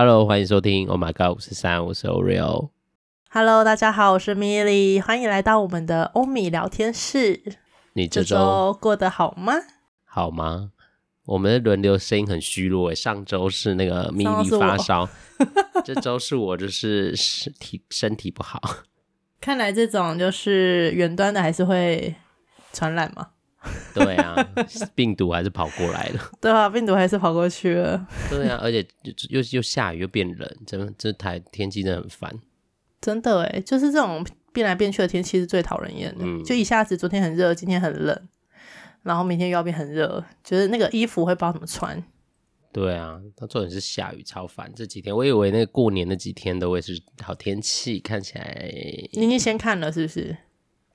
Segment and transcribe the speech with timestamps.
[0.00, 0.86] Hello，欢迎收听。
[0.86, 2.70] Oh my god，五十三，我是 Oreo。
[3.30, 7.42] Hello，大家好，我是 Milly，欢迎来到我们的欧米聊天室。
[7.94, 9.54] 你这周，过得好吗？
[10.04, 10.70] 好吗？
[11.24, 12.94] 我们的轮流声音很虚弱。
[12.94, 15.08] 上周是那个 Milly 发烧，
[15.84, 18.60] 这周是我就是身体身体不好。
[19.42, 22.14] 看来这种就是远端的还是会
[22.72, 23.30] 传染吗？
[23.92, 24.36] 对啊，
[24.94, 26.30] 病毒还是跑过来了。
[26.40, 28.06] 对啊，病毒还是跑过去了。
[28.30, 28.86] 对啊，而且
[29.28, 32.32] 又又下雨又变冷，真这台天气真的很烦。
[33.00, 36.24] 真的哎，就是这种变来变去的天气是最讨人厌的。
[36.24, 38.28] 嗯，就一下子昨天很热，今天很冷，
[39.02, 42.02] 然后明天又要变很热，就是那个衣服会不知道怎么穿。
[42.72, 44.70] 对啊，它重点是下雨超烦。
[44.76, 48.68] 这几天我以为那个过年那几天都会是好天气，看起来。
[49.14, 50.36] 你已经先看了是不是？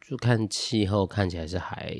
[0.06, 1.96] 就看气候，看起来是还，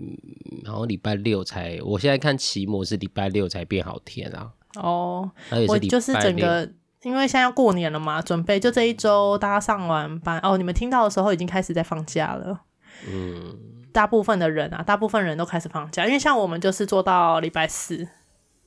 [0.00, 0.16] 嗯，
[0.64, 4.50] 然后礼拜六才，我现在看期末是礼拜六才变好天啊。
[4.76, 5.30] 哦，
[5.68, 6.68] 我就是整个，
[7.02, 12.62] 因为现在要过年了嘛，准备就这一周大家上完班哦，你们听到的时候已经开始在放假了。
[13.06, 13.56] 嗯，
[13.92, 18.08] 大部分的人啊，大部分人都开始放假，因为像我们就是做到礼拜四，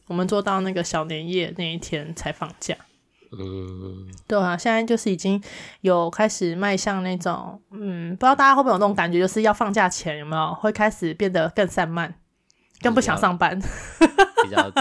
[0.07, 2.77] 我们做到那个小年夜那一天才放假。
[3.31, 5.41] 嗯，对啊，现在就是已经
[5.81, 12.13] 有开始迈向那种，嗯，不知道大家会不会有那种感觉，就是要放假前有没有会开始变得更散漫，
[12.81, 13.59] 更不想上班，
[14.43, 14.71] 比较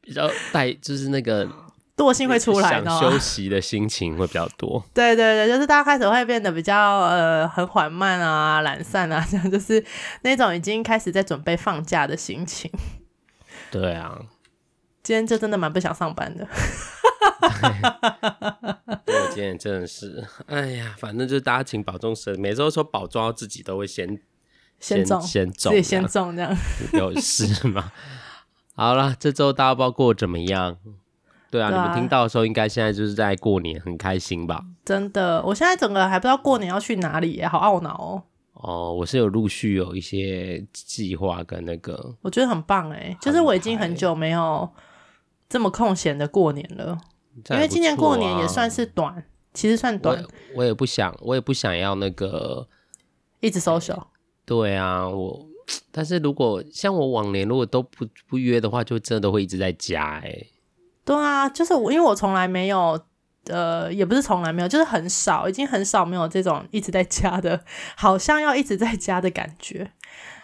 [0.00, 1.46] 比较带，就是那个
[1.96, 4.82] 惰性会出来，想休息的心情会比较多。
[4.94, 9.84] 对对对，就是大家开始会变得比较呃很缓慢啊、懒散啊， 这样就是
[10.22, 12.70] 那种已经开始在准备放假的心情。
[13.70, 14.18] 对啊，
[15.02, 16.46] 今天就真的蛮不想上班的。
[19.04, 22.38] 对，我今天真的是，哎呀，反正就是大家请保重身。
[22.40, 24.20] 每周说保重，自己都会先
[24.80, 26.56] 先中，先中，自己先中这样。
[26.92, 27.92] 有事吗？
[28.74, 30.76] 好了，这周大家不知道过怎么样？
[31.50, 34.64] 对啊，你们听到的时候，应该现在就是在过年，很开心吧？
[34.84, 38.22] 真的，我现在整个还不知道过年要去哪里耶，好懊恼哦。
[38.54, 44.68] 哦，我是有陆续有一些计划跟那个，我觉得很棒哎，就是我已经很久没有
[45.48, 46.98] 这么空闲的过年了。
[47.50, 50.24] 啊、因为今年过年也算是短，其实算短。
[50.54, 52.66] 我也不想，我也不想要那个
[53.40, 54.04] 一直 social。
[54.46, 55.46] 对啊，我
[55.90, 60.50] 但是如果像我往年如果都不不约的话，就真的都会一直在家哎、欸。
[61.04, 62.98] 对啊，就是我，因为我从来没有，
[63.48, 67.62] 呃，也不是从来没有，就是很少，已经很少没有这种一直在家的，
[67.98, 69.92] 好像要一直在家的感觉。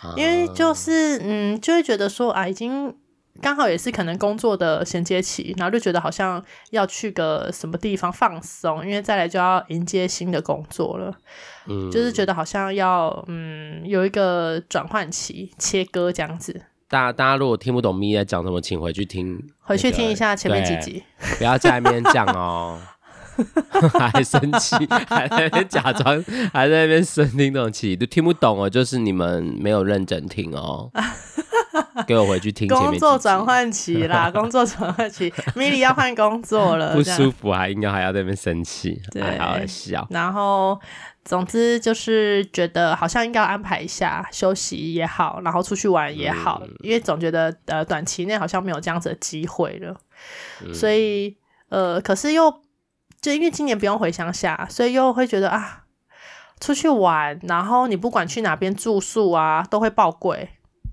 [0.03, 2.95] 啊、因为就是嗯，就会觉得说啊，已经。
[3.41, 11.13] 刚好也是可能工作的衔接期，然后就觉得好像要去个什么地方放松，因为再来就要迎接新的工作了。
[11.67, 16.61] 嗯，就是觉得好像要嗯有一个转换期，切割这样子。
[16.89, 21.03] 大家大家如果听不懂咪在讲什么，请回去听、那个，回去听一下前面几集，
[21.39, 22.79] 不要在那边讲哦，
[24.13, 24.75] 还生气，
[25.09, 26.23] 还在那边假装，
[26.53, 30.91] 还在那边生听那种气，都听不懂哦，就是你们没有认真听哦。
[32.07, 32.69] 给我回去听。
[32.69, 39.01] 工作转换期啦，工作转换期，Milly 要换工作了，不舒服还应该还要在那边生气，
[39.39, 40.07] 好笑。
[40.11, 40.79] 然后，
[41.25, 49.95] 总之就是觉得好像应该要安排一下休息也好，然后出去玩也好，嗯、因为总觉得呃短期内好像没有这样子的机会了，
[50.65, 51.37] 嗯、所以
[51.69, 52.53] 呃，可是又
[53.23, 55.85] 就因为今年不用回乡下，所以又会觉得啊，
[56.61, 60.51] 出去玩，然后你不管去哪边住宿啊，都会爆贵。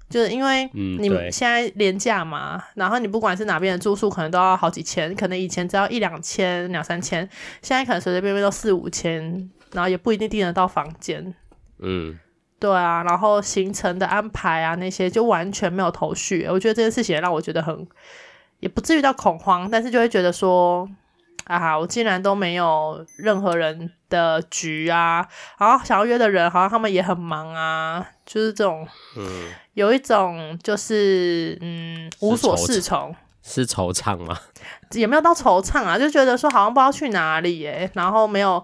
[0.10, 7.28] 就是因为你们现在廉价嘛，嗯、然后你不管是哪边的住宿，可能都要好几千，可能以前只要一两千、两三千，
[7.62, 11.36] 现在可能随随便便都四五千，然后也不一定订得到房间。
[11.78, 12.18] 嗯，
[12.60, 16.48] 对啊，然后行程的安排啊那些就完全没有头绪。
[16.50, 17.88] 我觉得这件事情也让我觉得很，
[18.60, 20.88] 也不至于到恐慌，但是就会觉得说。
[21.46, 21.78] 啊！
[21.78, 25.28] 我竟然都没有任何人的局啊，
[25.58, 34.38] 然后想要约的人好像他们也很忙啊，就是这种，嗯，有一种就是嗯无所适从，是惆怅吗？
[34.92, 38.64] 也没有到惆怅啊，就觉得说好像不知道去哪里耶，然后没有。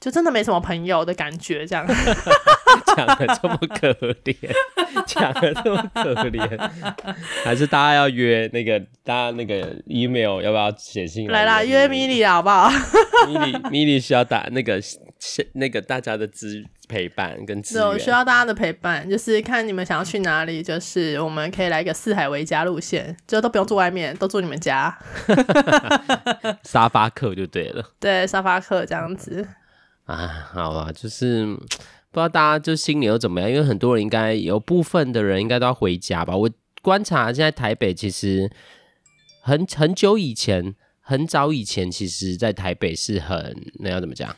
[0.00, 1.86] 就真的没什么朋友的感觉，这样
[2.96, 3.92] 讲的这么可
[4.24, 4.34] 怜，
[5.06, 6.70] 讲的这么可怜，
[7.44, 11.44] 还是大家要约那个，大家那个 email 要不要写信来？
[11.44, 12.70] 来啦，约 Milly 好不好？
[13.28, 14.80] Milly Milly 需要打那个
[15.52, 24.96] 那个大家的支陪伴跟支援，我需要大家的陪伴，就是看你们想要去哪里，就是我们可以来个四海为家路线，就都不用住外面，都住你们家，
[26.64, 29.46] 沙发客就对了，对，沙发客这样子。
[30.10, 36.36] 啊，好吧，就是不知道大家就心里又怎么样，因为很多人应该有部分的人应该都要回家吧。
[36.36, 36.50] 我
[36.82, 38.50] 观察现在台北其实
[39.42, 44.34] 很很久以前，很早以前，其实在台北是很那要怎么讲？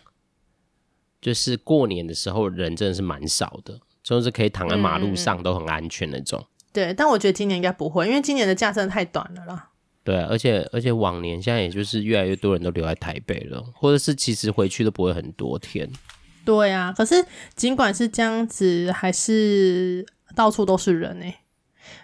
[1.20, 6.38] 就是过年的时候人真的是蛮少的，就是可以躺在马路上都很安全那种。
[6.40, 9.70] 嗯、对，但我觉得今年应该不会，因为今年的假真的太短了啦。
[10.04, 15.88] 对，而且而且往年现在也就是越来越多人都留在台北了，或者是其实回去都不会很多天。
[16.44, 20.04] 对啊，可是尽管是这样子，还是
[20.34, 21.38] 到处都是人呢、欸。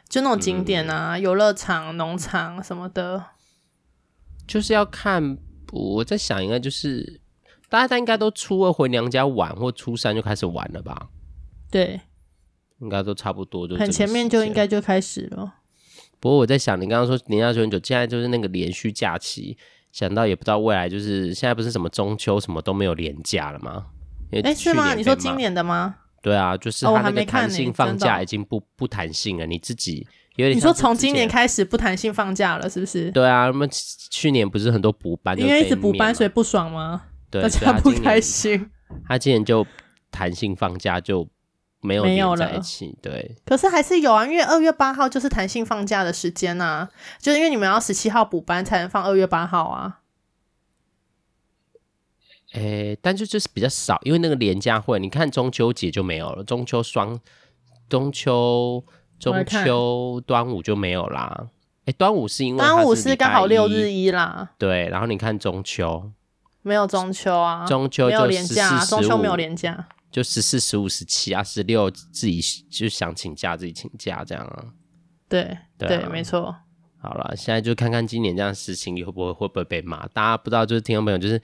[0.09, 3.25] 就那种景点啊，游乐场、农场什么的，
[4.47, 5.39] 就是要看。
[5.71, 7.21] 我在想，应该就是
[7.69, 11.11] 大家应该都初二回娘家玩，或初三就开始玩了吧？
[11.71, 12.01] 对，
[12.81, 15.57] 应该都差不多，就很前面就应该就开始了。
[16.21, 19.57] 不过我在想，你刚刚说年假休很久，现在就是那个连续假期，
[19.93, 23.87] 想到也不知道未来就是现在不是什么中秋什么都没有连假了吗？
[24.33, 24.95] 哎、欸，是吗？
[24.95, 25.97] 你说今年的吗？
[26.21, 30.57] 对啊，就是他那个弹性放假已经不、不弹性了，你自己有点。
[30.57, 33.11] 你说从今年开始不弹性放假了，是不是？
[33.13, 37.03] 对啊，那么去年不是很多补班，因为一直补班，所以不爽吗？
[37.31, 38.69] 对，大家不开心。
[39.07, 39.65] 他今年就
[40.11, 41.27] 弹性放假就
[41.81, 43.37] 没有连在一起，对。
[43.45, 46.89] 可是还是有啊，因为二月八号就是弹性放假的时间啊，
[47.19, 50.01] 就是因为你们要十七号补班才能放二月八号啊。
[52.55, 52.61] 诶、
[52.91, 57.21] 欸，但就就是比较少，因为那个连假会，你看中秋节就没有了，中秋双、
[57.91, 58.83] 中秋、
[59.21, 61.49] 中秋、端午就没有啦。
[61.85, 64.51] 诶、欸，端午是因为端午是刚好六日一啦。
[64.57, 66.11] 对，然后你看中秋，
[66.63, 72.41] 没有中秋啊，中秋就连假，中秋没有连假，就十四、十五、十七啊，十六自己
[72.71, 74.65] 就想请假自己请假这样啊。
[75.29, 76.55] 对对，没错。
[77.01, 80.05] 好了，现在就看看今年这样事情会不会会不会被骂。
[80.09, 81.41] 大家不知道，就是听众朋友，就是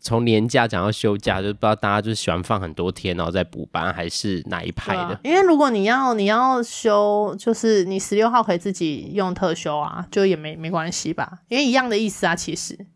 [0.00, 5.02] 从年假讲到休假，就不知道大家就是喜欢放很多天，然后再补班，还是哪一派的？
[5.02, 11.40] 啊、因为如果你要你要休，就是你十六号可以自己用特休啊，就也没没关系吧？
[11.48, 12.86] 因为一样的意思啊，其实。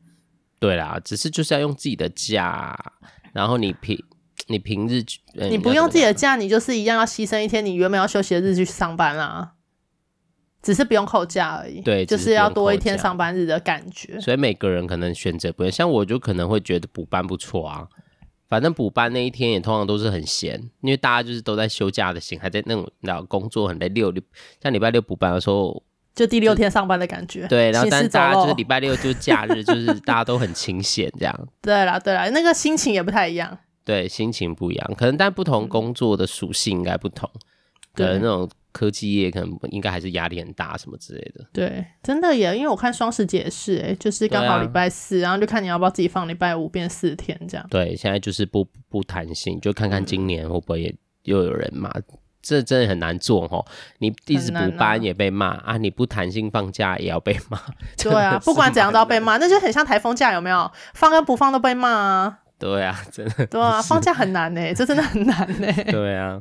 [0.59, 2.75] 对啦，只是就是要用自己的假，
[3.35, 4.03] 然后你平
[4.51, 5.03] 你平日、
[5.37, 9.53] 嗯、你不用自己的假，你就是一样要牺牲一天你原本要休息的日去上班啦。
[10.63, 14.21] 只是不用扣假而已，对，就是要多一天上班日的感觉。
[14.21, 17.89] 所以每个人可能选择不一样，像我就可能会觉得补班不错啊。
[18.47, 23.89] 反正补班那一天也通常都是很闲，因为大家就是都在休假的心，还在那种你知道工作很累。
[23.89, 24.23] 六六
[24.63, 25.83] 像礼拜六补班的时候，
[26.15, 27.47] 就第六天上班的感觉。
[27.47, 31.49] 对，然后但是大家就是礼拜六就是假日，就是大家都很清闲这样。
[31.63, 33.57] 对啦对啦，那个心情也不太一样。
[33.85, 37.31] 对，心情不一样，可能但不同工作的属性应该不同，
[37.95, 38.49] 可能那种。
[38.73, 41.45] 科技业可能应该还是压力很大，什么之类的。
[41.53, 47.67] 对，真的耶，因为我看双十节也是，哎，就是刚好礼拜四，啊，然后就看你要不要自己放礼拜五变四天这样。
[47.69, 50.95] 对，现在就是不不弹性，就看看今年会不会也
[51.25, 52.05] 又有人骂，嗯，
[52.41, 53.67] 这真的很难做哦。
[53.99, 57.61] 你一直补班也被骂啊，啊，你不弹性放假也要被骂。
[57.99, 60.71] 对啊，不管怎样都要被骂，那就很像台风假有没有？
[60.95, 62.39] 放跟不放都被骂啊。
[62.61, 63.47] 对啊， 真的。
[63.47, 65.73] 对啊，放假很难呢， 这真的很难呢。
[65.91, 66.41] 对啊。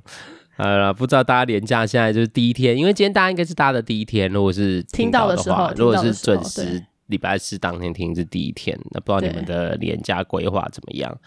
[0.58, 4.30] 好了，不知道大家连假现在就是第一天，因为今天大家应该是大家的第一天。
[4.30, 11.18] 如果是听到的话，的时候，如果是准时礼拜四当天听是第一天，那不知道你们的连假规划怎么样？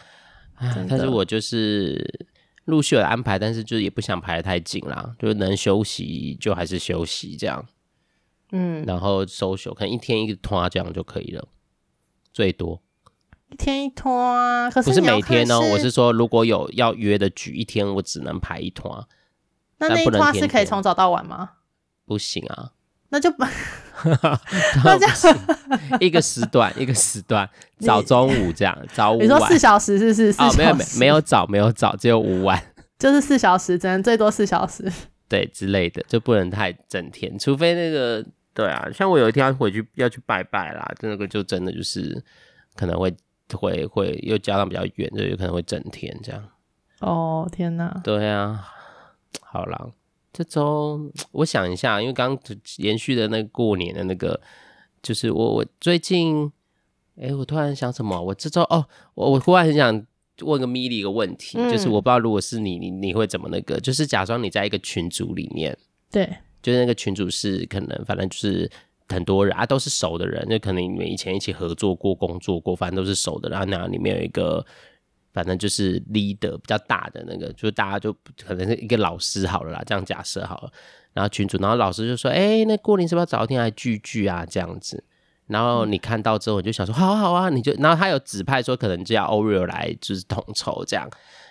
[0.86, 2.28] 但是我就是
[2.66, 7.64] 陆续有安排，但是就是也不想排得太紧啦，就是能休息就还是休息这样。
[8.50, 11.48] 嗯，然后收休可能一天一个拖这样就可以了，
[12.34, 12.81] 最多
[13.52, 14.70] 一天一拖啊。
[14.70, 19.08] 可是不是每天哦，我是说如果有要约的局，一天我只能排一拖。
[19.78, 21.50] 那那一拖是可以从早到晚吗？
[22.06, 22.70] 不行啊，
[23.10, 23.32] 那就
[24.84, 25.38] 那这样
[26.00, 29.24] 一个时段一个时段，早中午这样， 早午晚。
[29.24, 30.42] 你说四小时是是是？
[30.42, 32.60] 哦，没有没没有早没有早，只有午晚，
[32.98, 34.92] 就是四小时，只能最多四小时，
[35.28, 42.22] 对之类的，就不能太整天，除非那个对啊，像我有一天要回去要去拜拜啦，那个就真的就是
[42.76, 43.14] 可能会
[43.56, 46.48] 会会又加上比较远，就有可能会整天这样。
[47.00, 48.68] 哦天哪，对啊。
[49.40, 49.90] 好了，
[50.32, 52.38] 这周我想一下，因为刚
[52.78, 54.40] 延续的那个过年的那个，
[55.02, 56.46] 就是我我最近，
[57.16, 58.20] 哎、欸，我突然想什么？
[58.20, 60.06] 我这周哦，我我忽然很想
[60.40, 63.78] 问个米莉一个问题，嗯，就是我不知道如果是你，你你会怎么那个？
[63.80, 65.76] 就是假装你在一个群组里面，
[66.10, 66.26] 对，
[66.62, 68.70] 就是那个群组是可能反正就是
[69.12, 74.64] 很多人啊，都是熟的人，就可能你们以前一起合作过、工作过，反正都是熟的，然后那里面有一个。
[75.34, 78.12] 反正就是 leader 比较大的那个，就是大家就
[78.44, 80.70] 可能是一个老师好了啦，这样假设好了。
[81.14, 85.02] 然后群主，然后老师就说：“哎、那过年是不是要找一天来聚聚啊？”这样子。
[85.46, 91.08] 然后你看到之后，你就想说：“好啊，好啊。”你就，然后他有指派说，可能就要 Oreo 来就是统筹这样。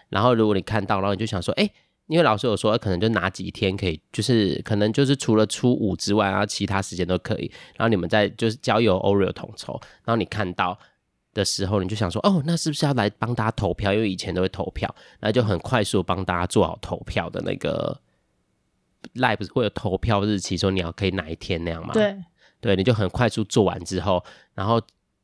[0.09, 1.67] 然后如果你看到，然后你就想说：“哎、
[2.11, 7.49] 因为老师有说，可能就哪几天可以，就是可能就是除了初五之外，然后其他时间都可以。
[7.77, 10.77] 然后你们在就是交由 Oreo 统筹，然后你看到
[11.33, 13.93] 的时候，你就想说，哦，那是不是要来帮大家投票？
[13.93, 17.97] 因为以前都会投票，那就很快速帮大家做好投票的那个
[19.15, 21.93] Live 不是会有投票日期，说你要可以哪一天那样吗？
[21.93, 22.21] 对，
[22.59, 24.21] 对，你就很快速做完之后，
[24.53, 24.81] 然后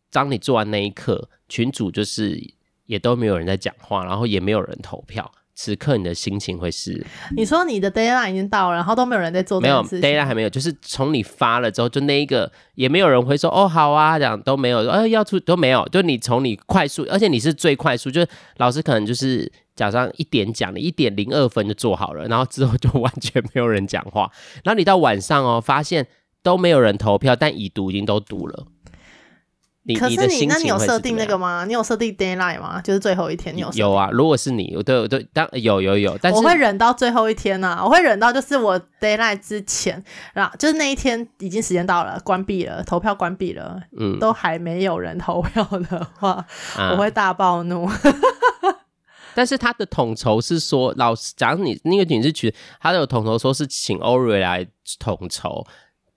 [0.09, 2.41] 当你做完那一刻，群主就是
[2.85, 5.29] 也都没有人在讲话，然后也没有人投票。
[5.59, 7.03] 此刻你的心情会是？
[7.35, 9.99] 你说你的 deadline 已经到了，然后都没有人在做这件事情。
[10.01, 24.31] 没有 deadline 还没有，就是从你发了之后，就那一个也没有人会说哦好啊，这样都没有，呃要出都没有，就你从你快速，而且你是最快速，就是老师可能就是早上一点讲，你一点零二分就做好了，然后之后就 完全没有人讲话，
[24.63, 26.05] 然后你到晚上哦，发现
[26.43, 28.67] 都没有人投票，但已读已经都读了。
[29.95, 31.63] 可是你，那你有设定那个吗？
[31.65, 32.81] 你有设定 deadline 吗？
[32.81, 34.09] 就是最后一天，你有有啊？
[34.11, 37.85] 如果是你，我对我对，当有有有，但是我会忍到最后一天呢、啊。
[37.85, 40.03] 我会忍到就是我 deadline 之前，
[40.33, 46.45] 然后就是那一天已经时间到了，关闭了投票，关闭了，嗯，都还没有人投票的话，
[46.77, 47.89] 嗯、我会大暴怒。
[49.33, 54.67] 但是他的统筹是说，老师，假如你那个你是取他的统筹说是请 Ori 来
[54.99, 55.63] 统筹。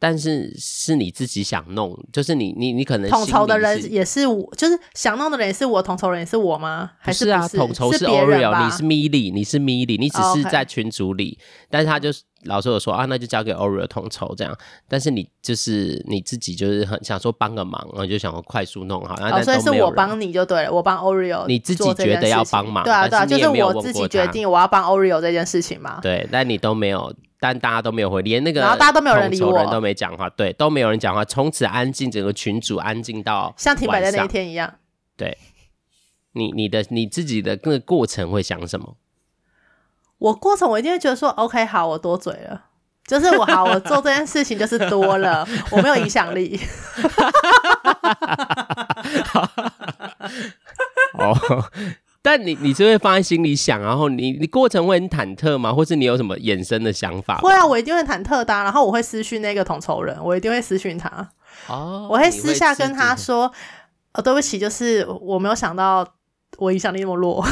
[0.01, 6.93] 但是是你自己想弄，就是你你你可能统筹的人也是我，就是想弄的人也是我，统筹人也是我吗？
[6.99, 7.47] 还是，不是啊？
[7.49, 11.67] 统筹是 Oreo，你是 Milly，你是 Milly，你只是在群组里，oh.
[11.69, 12.09] 但是他就
[12.45, 14.57] 老师有说啊，那就交给 Oreo 统筹这样。
[14.89, 19.15] 但是你就是你自己就是很想说帮个忙，然后就想要快速弄好。
[19.17, 25.99] 哦，所以是我帮你就对了，我帮 Oreo，你自己觉得要帮忙，对啊对啊，就是我自己决定我要帮 Oreo 这件事情嘛。
[26.01, 27.15] 对，但你都没有。
[27.41, 34.75] 但大家都没有回，连那个然后大家都没有人理我，人都没讲话，对，都没有人讲话，从此安静，整个群组安静到像停摆的那一天一样。
[35.17, 35.39] 对，
[36.33, 38.97] 你你的你自己的那个过程会想什么？
[40.19, 42.67] 我过程我一定会觉得说，OK，好，我多嘴了，
[43.07, 46.61] 就是我好，我做这件事情就是多了，我没有影响力。
[51.15, 51.35] 哦。
[52.23, 55.73] 但你你是会放在心里想，然后你你过程会很忐忑吗？
[55.73, 57.39] 或是你有什么衍生的想法？
[57.39, 58.63] 会啊，我一定会忐忑的、啊。
[58.63, 61.29] 然后我会私讯那个统筹人，我一定会私讯他。
[61.69, 63.51] 哦，我会私下跟他说
[64.15, 66.07] ：“哦，对不起，就是我没有想到。”
[66.61, 67.43] 我影响力那么弱，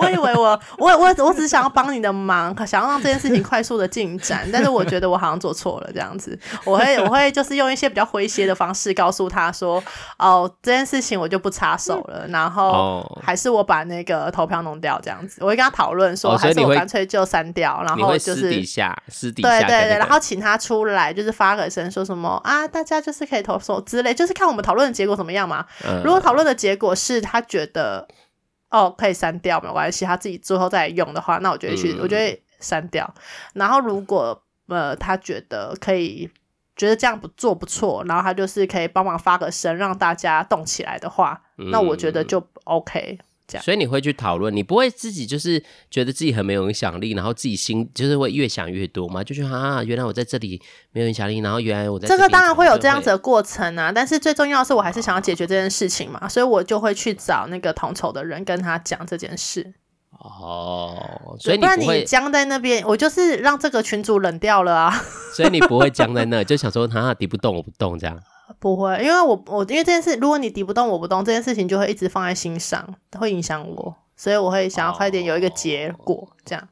[0.00, 6.36] 我以为我我我我只想要帮你的忙，想要让这件事情快速的进展，但是我觉得我好像做错了这样子。
[6.64, 9.80] 我会我会就是用一些比较诙谐的方式告诉他说
[10.18, 25.64] ：“哦，这件事情我就不插手了，然后还是我把那个投票弄掉这样子。”我会跟他讨论说，还是我干脆就删掉，然后就是私底下私底下对对对，然后请他出来就是发个声说什么啊，大家就是可以投手之类，就是看我们讨论的结果怎么样嘛。
[26.04, 26.90] 如果讨论的结果。
[26.90, 28.08] 果是他觉得
[28.70, 33.14] 哦可以删掉没关系，他自己最后再用的话，那我觉得去，嗯、我觉得删掉。
[33.54, 36.28] 然后如果呃他觉得可以，
[36.74, 43.20] 觉得这样不做不错，然后他就是可以帮忙发个声，让大家动起来的话，嗯、那我觉得就 OK。
[43.58, 49.24] 所以你会去讨论，你不会自己就是觉得自己很没有影响力，然后自己心就是会越想越多嘛？
[49.24, 50.60] 就觉得啊，原来我在这里
[50.92, 53.90] 没有影响力，然后原来我在这，这个当然会有这样子的过程啊。
[53.90, 59.74] 但是最重要的是，我还是想要解决这件事情嘛，所以我就会去找那个统筹的人跟他讲这件事。
[60.18, 65.02] 哦，所以你不然你僵在那边，我就是让这个群主冷掉了啊。
[65.34, 68.20] 所以你不会僵在那，就想说他敌不动我不动这样。
[68.60, 76.68] 不会，因为我我因为这件事，如果你敌不动我不动，这件事情就会一直放在心上，会影响我，所以我会想要快点有一个结果，哦、这样。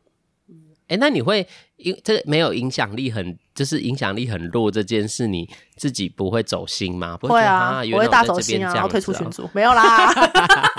[0.89, 7.17] 哎，那你会因这没有影响力很，就是影响力很弱这件事，你自己不会走心吗？
[7.19, 10.11] 不会，会啊，我会大走心啊，然后退出群组，没有啦，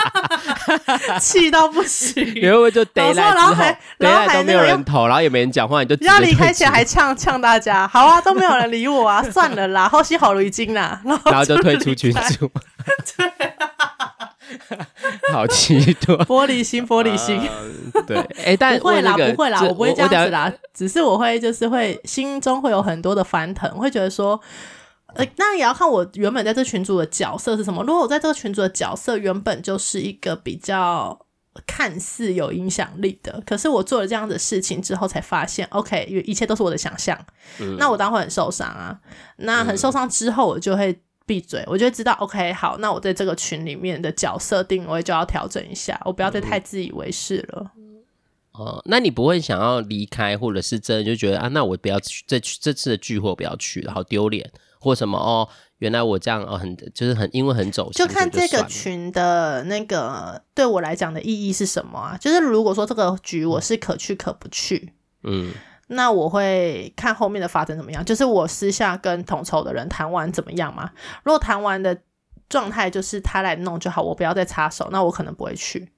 [1.19, 2.25] 气到不行。
[2.35, 12.49] 你会不会就之后，然后还然后还都没有人投，然后也没人讲话，你就要离开前还呛呛大家，好啊，都没有人理我啊， 算了啦，后期好了已经啦，然后就退出群组。
[13.17, 13.31] 对。
[15.31, 17.39] 好奇多玻璃心，玻璃心。
[17.93, 20.51] 呃、对，哎、欸，但不会啦，不会啦，我不会这样子啦。
[20.73, 24.39] 只是我会，就是会心中会有很多的翻腾，会觉得说，
[25.15, 27.83] 呃，那也要看我原本在这群组的角色是什么。
[27.83, 31.25] 如果我在这个群组的角色原本就是一个比较
[31.65, 37.17] 看似有影响力的，可是我做了这样的事情之后，才发现，OK，一切都是我的想象。
[37.59, 38.99] 嗯、那我当然会很受伤啊。
[39.37, 40.99] 那很受伤之后，我就会。
[41.29, 41.63] 闭嘴！
[41.67, 47.71] 我就会知道，OK，好，那我在这个群里面的角色定位就要调整一下，我不要再太自以为是了。
[48.53, 55.47] 哦、嗯，那你不会想要离开，或者是真的就觉得啊，那我不要去这这次的聚会，不要去了，好丢脸，或什么哦？
[55.77, 62.17] 原来我这样哦，很就是很因为很走心，就看这个群的那个对我来讲的意义是什么啊？
[62.19, 64.93] 就是如果说这个局我是可去可不去，
[65.23, 65.53] 嗯，
[65.87, 68.03] 那我会看后面的发展怎么样。
[68.03, 70.91] 就是我私下跟统筹的人谈完怎么样嘛？
[71.23, 71.97] 如果谈完的
[72.49, 75.93] 状态就是他来弄就好，我不要再插手，那我可能不会去。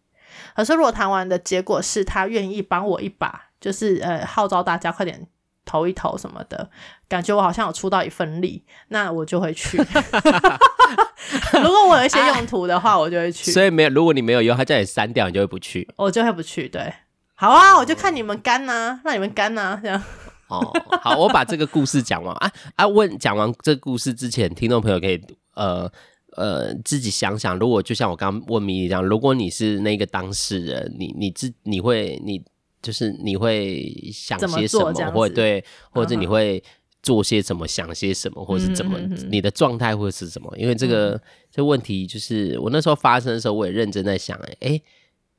[0.55, 5.27] 可是如果谈完的结果是他愿意帮我一把，就是呃号召大家快点。
[5.71, 6.69] 投一投什么的，
[7.07, 9.77] 感觉我好像有出到一份力，那我就会去。
[11.63, 13.49] 如果我有一些用途的话，啊、我就会去。
[13.51, 15.87] 所以没有，如果你没有用，他叫你删掉，你就会不去。
[15.95, 16.67] 我就会不去。
[16.67, 16.93] 对，
[17.35, 20.03] 好啊，我就看你们干呐、啊，让你们干呐、啊，这样。
[20.49, 20.59] 哦，
[21.01, 22.85] 好，我把这个故事讲完啊啊！
[22.85, 25.21] 问讲完这个故事之前，听众朋友可以
[25.53, 25.89] 呃
[26.35, 32.43] 呃自己想想，如果就像我刚刚问米莉这样，如果你是那个当事人，你你自你会你。
[32.81, 36.63] 就是你会想些什么，么或者对，或者你会
[37.03, 40.51] 做些什么，想些什么，或者是怎么，你的状态会是什么？
[40.57, 41.21] 因为这个、嗯、
[41.51, 44.83] 这个问题，就是我那时候发生的时候，我也认真在想、欸，哎、欸，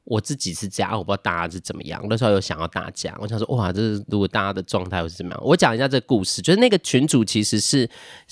[0.04, 2.04] 我自己是这样，我不知道大家是怎么样。
[2.08, 5.40] 那时候有想要大家，我想说，哇，这是如果大家的状态会是怎么样？
[5.44, 7.88] 我讲一下这个故事，就是那个群主其实是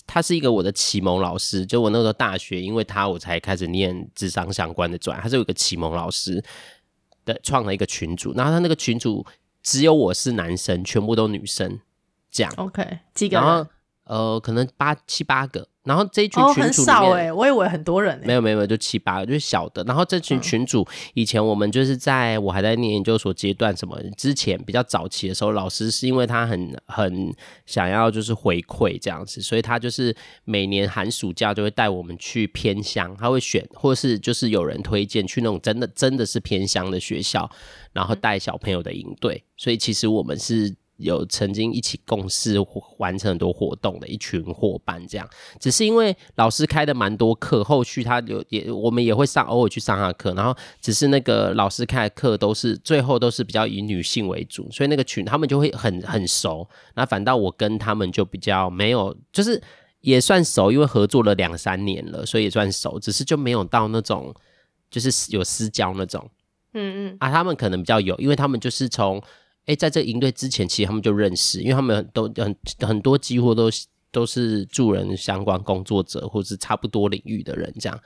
[0.06, 6.42] 他是一个我的启蒙老师，就我那时候大学，因为他我才开始念智商相关的专，他是有一个启蒙老师。
[7.32, 9.24] 的创了一个群组，然后他那个群组
[9.62, 11.80] 只有我是男生，全部都女生，
[12.30, 12.52] 这样。
[12.56, 13.46] OK，几个人？
[13.46, 13.70] 然后
[14.10, 15.68] 呃，可能八七八个。
[15.84, 18.26] 然后这一群群主里面，哦、很少哎、欸，我以为很多人、欸。
[18.26, 19.82] 没有没有没有，就七八个，就是小的。
[19.84, 27.32] 然后这群群主、嗯、以前我们就是在我还在念研究所阶段，什么之前比较早期的时候，老师是因为他很很
[27.64, 30.14] 想要就是回馈这样子，所以他就是
[30.44, 37.50] 每年寒暑假就会带我们去偏乡，他会选或是就是有人推荐去那种真的真的是偏乡的学校，
[37.92, 39.42] 然后带小朋友的营队。
[39.56, 40.74] 所以其实我们是。
[41.00, 42.56] 有曾经一起共事
[42.98, 45.28] 完成很多活动的一群伙伴，这样
[45.58, 59.60] 只是因为老师开的蛮多课，后续他有也我们也会上偶尔去上他课，然后只是那个老师开的课都是最后都是比较以女性为主，所以那个群他们就会很很熟，那反倒我跟他们就比较没有，就是
[60.00, 64.34] 也算熟，因为合作了两三年了，所以也算熟，只是就没有到那种
[64.90, 66.28] 就是有私交那种，
[66.74, 69.22] 嗯嗯啊，他们可能比较有，因为他们就是从。
[69.70, 73.70] 哎，在这营队之前，其实他们就认识，因为他们都很很多几乎都
[74.10, 78.00] 都是助人相关工作者，或是差不多领域的人，这样，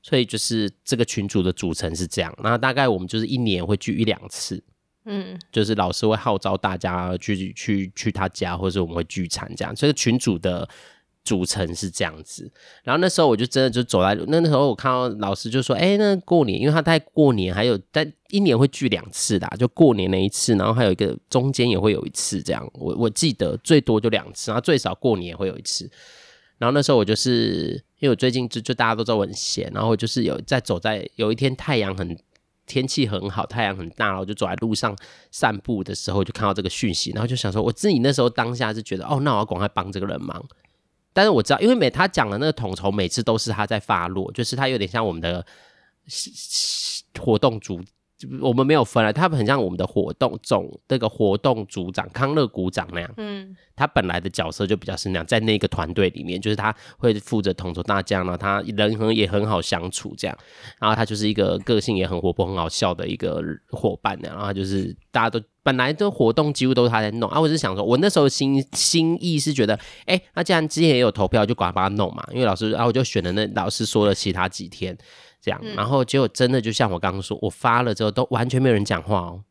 [0.00, 2.32] 所以就是这个群组的组成是这样。
[2.42, 4.62] 那大概我们就是一年会聚一两次，
[5.06, 9.74] 嗯，就是老师会号召大家去去去他家，或者是我们会聚餐这样。
[9.74, 10.68] 这个群组的。
[11.28, 12.50] 组成是这样子，
[12.82, 22.66] 然后那时候我就真的就走在那那时候，我看到老师就说：“哎，那过年，因为他在过年还有在一年会聚两次的，就过年那一次，然后还有一个中间也会有一次这样。
[22.72, 25.90] 我我记得最多就两次，然后最少过年也会有一次。
[26.56, 32.18] 然后那时候我就是因为我最近就就大家都知道我很闲，然后就是有在走在有一天太阳很
[32.66, 34.96] 天气很好，太阳很大，然后就走在路上
[35.30, 40.44] 散步的时候，就看到这个讯息，然后就想说，我自己那时候当下是觉得，哦，那我要赶快帮这个人忙。”
[41.18, 45.44] 但是我知道，因为每他讲的那个统筹，每次都是他在发落，就是他有点像我们的
[47.18, 47.80] 活动组，
[48.40, 53.14] 我们没有分了，他很像我们的活动总那个活动组长康乐股长那样。
[53.16, 60.36] 嗯，他本来的角色就比较是那样，在那个团队里面，就是他会负责统筹大家呢，他人很也很好相处这样，
[60.80, 65.40] 然后他就是一个个性也很活泼、很好笑的一个伙伴，然后他就是大家都。
[65.60, 69.74] 本来的活动几乎都是他在弄啊，我是想说，我那时候心心意是觉得，
[70.06, 72.26] 哎、欸，那既然之前也有投票，就赶快帮他弄嘛。
[72.32, 74.96] 因为老师，然后我就选了那老师说了其他几天
[75.40, 79.44] 这样，然后结果真的就像我刚刚说，我发了之后都完全没有人讲话哦，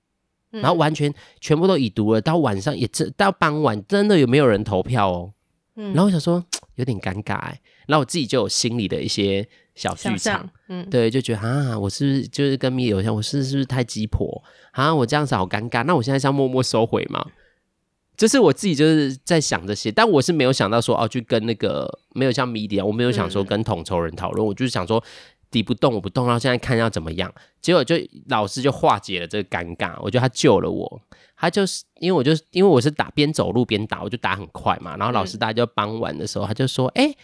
[0.52, 5.34] 然后完全全部都已读了，到晚上也真到傍晚真的有没有人投票哦，
[5.76, 6.44] 然后我想说
[6.76, 9.48] 有点尴尬哎，然后我自己就有心里的一些。
[9.78, 14.44] 小剧场，嗯，对，就觉得啊，我是不是就是跟米友像，我是是不是太鸡婆？
[14.72, 14.92] 啊？
[14.92, 17.24] 我这样子好尴尬，那我现在是要默默收回吗？
[18.18, 25.04] 就是我自己就是在想这些，但我是没有想到说哦，去跟那个没有像米迪啊，我没有想说跟统筹人讨论，嗯、我就是想说
[25.50, 27.34] 敌不动我不动，然后现在看要怎么样。
[27.62, 27.96] 结果就
[28.28, 31.02] 老师就化解了这个尴尬，我觉得他救了我。
[31.36, 34.96] 他就是因为我就因为我是打边走路边打，我就打很快嘛。
[34.98, 37.18] 然后老师大家就傍晚的时候，他就说，哎、欸。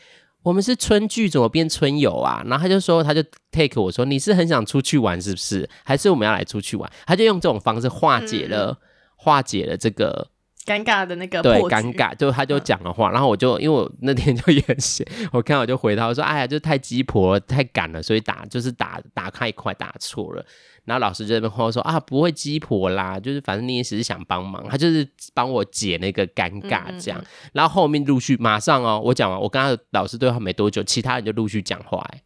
[0.44, 2.44] 我们是春聚，怎么变春游啊？
[2.48, 5.70] 然后他就说，他就 take 我说，你是很想出去玩是不是？
[5.86, 6.92] 还是我们要来出去玩？
[7.06, 8.78] 他就用这种方式化解了，嗯、
[9.16, 10.28] 化解了这个
[10.66, 20.46] 尴尬的那个对尴尬，就他就讲了话，嗯、然后我就因为我那天就也写，我看我就回他我说，哎呀，就太鸡婆了，太赶了，所以打就是打打开一块打错了。
[20.86, 27.20] 然后老师就在那边话说啊，不会鸡婆啦，就是反正你也只是想帮忙，他就是帮我解那个尴尬这样。
[27.20, 32.22] 嗯嗯嗯，然后后面陆续马上哦，我讲完，我跟他老师对话没多久，其他人就陆续讲话哎。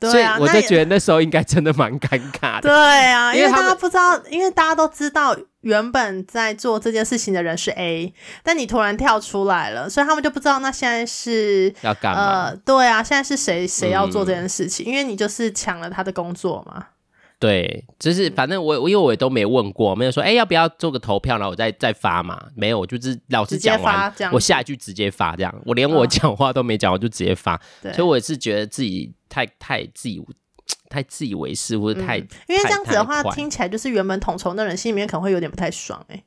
[0.00, 2.62] 对啊，所以我就觉得那时候应该真的蛮尴尬的。
[2.68, 12.46] 对啊，因为大家不知道，因为大家都知道原本在做这件事情的人是 A，但你突然跳出来了，所以他们就不知道那现在是要干嘛？
[12.46, 14.86] 呃，对啊，现在是谁谁要做这件事情？
[14.86, 16.86] 嗯、因为你就是抢了他的工作嘛。
[17.40, 30.22] 对，就是反正我我因为我也都没问过，没有说哎要不要做个投票，然后我再再发嘛，没有，我就是老师讲完，我下一句直接发这样，我连我讲话都没讲，我就直接发，嗯、所以我也是觉得自己太太自以
[30.90, 36.22] 太自以为是，或者太、嗯、因为这样子的话听起来就是原本统筹的人心里面可能会有点不太爽哎。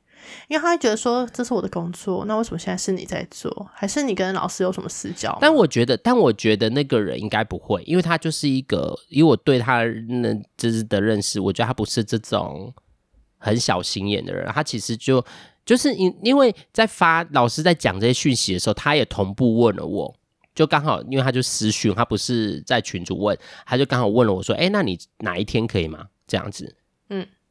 [0.48, 3.70] 因为他会觉得说，这是我的工作，那为什么现在是你在做？
[3.72, 5.36] 还是你跟老师有什么私交？
[5.40, 12.72] 但我觉得，但我觉得那个人应该不会，因为他就是一个，以我对他那就是的认识，我觉得他不是这种
[13.38, 14.50] 很小心眼的人。
[14.52, 15.24] 他其实就
[15.64, 20.14] 就是因因为在发老师在讲这些讯息的时候，他也同步问了我，
[20.54, 26.74] 就刚好因为他就私讯，他不是在群组问，他就刚好问了我说：“哎，那你哪一天可以吗？”这样子，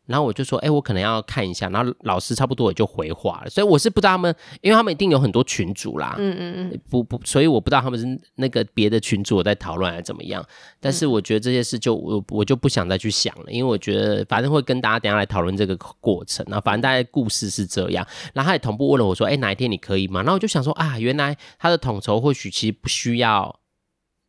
[0.05, 1.69] 然后我就说，哎，我可能要看一下。
[1.69, 10.45] 然后老师差不多也就回话了，所以我是不知道他们，因为他们一定有很多群主啦，嗯嗯嗯，不不，所以我不知道他们是那个别的群组在讨论还是怎么样。
[10.79, 16.45] 但是我觉得这些事就我我就不想再去想了，因为我觉得反正会跟大家等下来讨论这个过程。
[16.49, 18.05] 然后反正大概故事是这样。
[18.33, 20.21] 然后他也同步问了我说，哎，哪一天你可以吗？
[20.21, 23.59] 然后我就想说啊，原来他的统筹或许其实不需要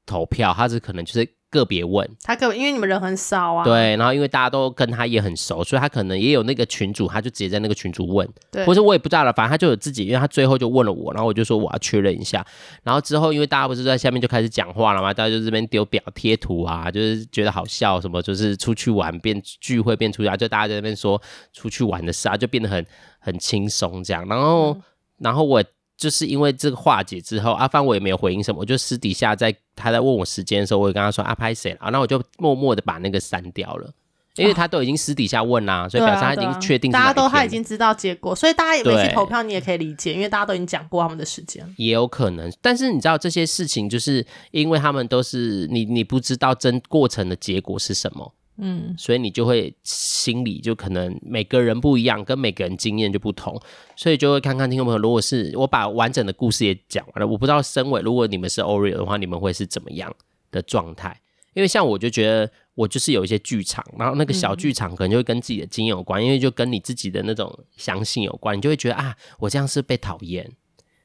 [0.06, 1.28] 投票，他是可能就是。
[1.54, 3.64] 个别问他可，因为你们人很少啊。
[3.64, 8.28] 对，然后因为大家都跟他也很熟，所以他可能也有那个群主，他就直接在那个群主问。
[8.50, 12.44] 对，或者我也不知道了，反正他就有自己，因为他最后就问了我，然后我就说我要确认一下。
[12.82, 21.20] 然后之后，因为大家不是在下面就开始讲话了嘛，大家就这边丢表贴图啊，就是觉得好笑什么，就是出去玩变聚会变出去啊，就大家在那边说
[21.52, 22.84] 出去玩的事啊，就变得很
[23.20, 24.26] 很轻松这样。
[24.28, 24.82] 然后，嗯、
[25.18, 25.62] 然后我。
[25.96, 33.90] 就是因为这个化解之后，阿帆我也没有回应什么，我就私底下在他在问我时间的时候，我也跟他说阿拍谁了，然后我就默默的把那个删掉了，
[34.36, 42.52] 因为他都已经私底下问啦，哦、所以表示他已经确定、啊啊，大家都他已经知道结果，所以大家也没去投票，你也可以理解，因为大家都已经讲过他们的时间，也有可能。
[42.60, 48.32] 但是你知道这些事情，就是因为他们都是你你不知道真过程的结果是什么。
[48.56, 53.60] 嗯，所以你就会心里就可能每个人不一样，跟每个人经验就不同，
[53.96, 60.14] 所以就会看看听众朋友，如果是我把完整的故事也讲完了，我不知道身为如果你们是 Oreo 的话，你们会是怎么样
[60.50, 61.20] 的状态？
[61.54, 70.50] 因为像我就觉得我就是有一些剧场，然后那个小剧场可能就会跟自己的经验有关，因为就跟你自己的那种相信有关，你就会觉得啊，我这样是被讨厌？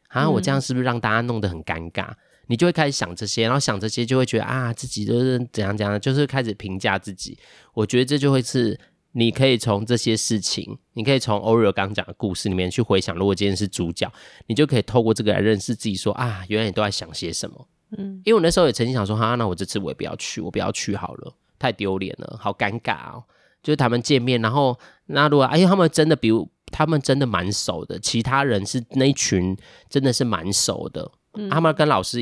[0.08, 2.10] 啊，我这样是不是让大家弄得很尴尬？
[2.50, 7.38] 你就会开始想这些，然后想这些就会觉得啊，自己就是怎样怎样，就是开始评价自己。
[7.76, 8.80] 我觉得这就会是
[9.12, 14.12] 你可以从这些事情，你可以从 Oreo 刚讲的故事里面去回想，如果今天是主角，
[14.48, 17.68] 你就可以透过这个来认识自己说，说啊，原来你都在想些什么。
[17.96, 23.24] 嗯，因为我那时候也曾经想说，哈、啊，那我这次我也不要去，我不要去好了，太丢脸了，好尴尬哦。
[23.62, 24.76] 就是他们见面，然后
[25.08, 29.56] 那如果哎呀，他们真的比如他们真的蛮熟的，其他人是那一群
[29.90, 31.12] 真的是蛮熟的。
[31.48, 32.20] 嗯、他们跟老师，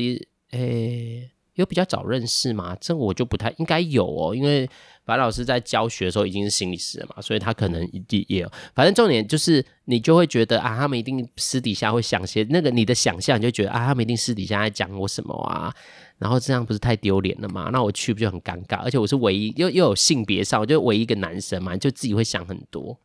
[0.50, 2.76] 诶、欸，有比较早认识吗？
[2.80, 4.68] 这我就不太应该有哦，因为
[5.04, 8.52] 白老师在教学的时候已经是心理师了嘛，所以他可能一定也有。
[8.74, 15.74] 反正重点就是，你就会觉得啊，他们一定私底下会想些那个，你的想象就觉得啊，他们一定私底下在讲我什么啊，
[16.18, 17.70] 然后这样不是太丢脸了吗？
[17.72, 18.76] 那我去不就很尴尬？
[18.82, 22.98] 而且我是唯一又又有性别上，我就唯一一个男生嘛，就自己会想很多。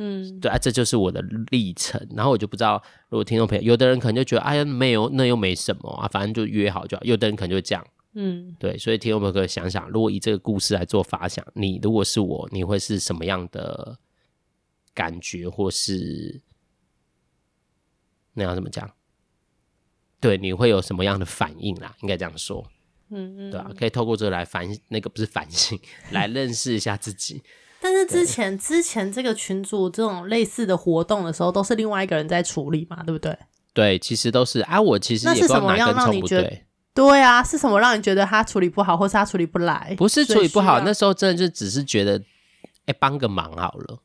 [0.00, 2.00] 嗯，对啊，这就是我的历程。
[2.14, 7.02] 然后我就不知道，如果听众朋友，有的人可能就觉得，哎呀，没有，那又没什么啊，反正就约好就好。
[7.02, 7.84] 有的人可能就这样，
[8.14, 8.78] 嗯，对。
[8.78, 13.98] 所以听众朋友可以想想，如果以这个故事来做发想，你如果是我，你会是什么样的
[14.94, 16.40] 感觉，或是
[18.34, 18.88] 那要怎么讲？
[20.20, 21.96] 对，你会有什么样的反应啦？
[22.02, 22.64] 应该这样说，
[23.10, 25.76] 嗯嗯，对啊，可以透过这个来反那个不是反省，
[26.12, 27.42] 来认识一下自己。
[27.80, 33.36] 但是之前之前这个群组这种类似的活动的时候，都是另外一个人在处理嘛，对不对？
[33.72, 34.80] 对，其实都是啊。
[34.80, 36.64] 我其实也不知道哪根葱不对。
[36.92, 39.94] 对啊，是什么让你觉得他处理不好，或是他处理不来？
[39.96, 42.20] 不是处理不好，那时候真的就只是觉得，
[42.86, 44.00] 哎，帮个忙好了。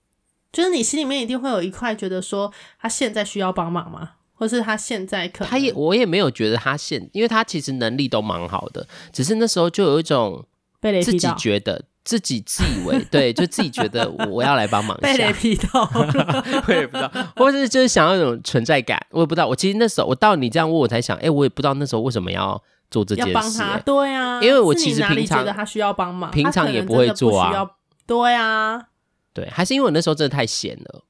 [0.52, 4.12] 就是你心里面一定会有一块觉得说，他现在需要帮忙吗？
[4.36, 10.46] 或是他现在可能他也我也没有觉得他现，因为他其实能力都蛮好的，只是那时候就有一种
[10.80, 11.86] 被雷劈到，自己觉得。
[12.04, 15.90] 自己自以为 对，就自己觉得我要来帮忙一下， 被雷劈到，
[16.68, 19.48] 我也不知道，或者是就是想要一种存在感，我也不知道。
[19.48, 22.62] 我其实那时候我到你这样问我才想，哎、欸，我也不知道那时候为什么要
[22.92, 27.72] 做这件事、欸，要帮他，对啊，因为我其实平常觉得他需要帮忙，平常也不会做啊，
[28.06, 28.88] 对啊，
[29.34, 31.04] 对，还是因为我那时候真的太闲了，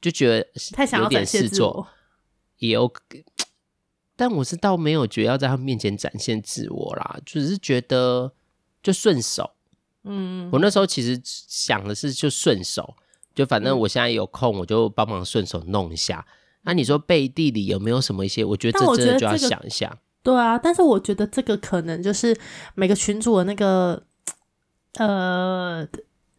[0.00, 1.88] 就觉得太想要点事做，
[2.58, 2.92] 也有，
[4.14, 8.32] 但我是倒没有觉得要在他面前展现自我啦，只是觉得
[8.80, 9.50] 就顺手。
[10.04, 12.94] 嗯，我那时候其实想的是就顺手，
[13.34, 16.26] 就反正我现在有空，我就帮忙顺手弄一下。
[16.62, 18.44] 那、你说背地里有没有什么一些？
[18.44, 19.88] 我觉得这真的就要想一下。
[19.88, 22.36] 这个、对啊，但是我觉得这个可能就是
[22.74, 24.02] 每个群主的那个
[24.98, 25.86] 呃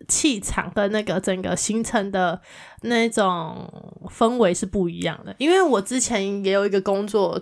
[0.08, 2.42] 气场跟那个整个形成的
[2.82, 3.70] 那种
[4.10, 5.34] 氛围是不一样的。
[5.38, 7.42] 因为我之前也有一个工作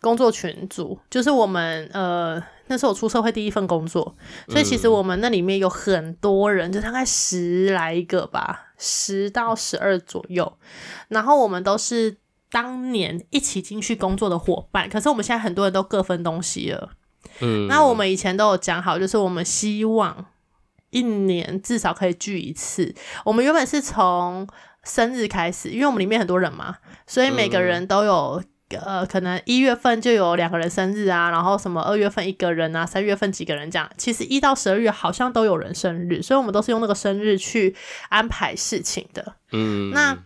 [0.00, 2.42] 工作群组，就是我们呃。
[2.66, 4.16] 那是我出社会第一份工作，
[4.48, 10.58] 所以其实我们那里面有很多人，就大概十来个吧，十到十二左右。
[11.08, 12.16] 然后我们都是
[12.50, 16.92] 当年一起进去工作的伙伴，可是我们现在很多人都各分东西了。
[17.40, 20.24] 嗯，那我们以前都有讲好，就是我们希望
[20.88, 22.94] 一年至少可以聚一次。
[23.26, 24.48] 我们原本是从
[24.82, 28.42] 生日开始，因为我们里面很多人嘛，所以每个人都有。
[28.84, 33.90] 呃，可能一月份就有两个人生日啊，然后什么二月份一个人啊，三月份几个人这样。
[33.96, 37.74] 其实一到十二月好像都有人生日，所以我们都是用那个生日去
[38.08, 39.34] 安排事情的。
[39.52, 40.16] 嗯，那